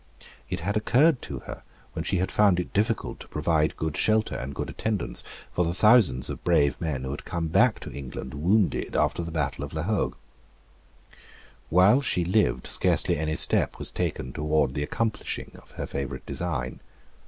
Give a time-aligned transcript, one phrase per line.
[0.49, 1.61] It had occurred to her
[1.93, 5.75] when she had found it difficult to provide good shelter and good attendance for the
[5.75, 9.73] thousands of brave men who had come back to England wounded after the battle of
[9.75, 10.15] La Hogue.
[11.69, 16.79] While she lived scarcely any step was taken towards the accomplishing of her favourite design.